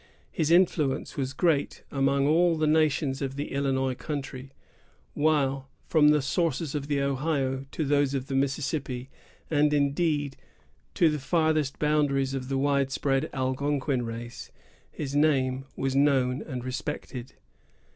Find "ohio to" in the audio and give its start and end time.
6.99-7.85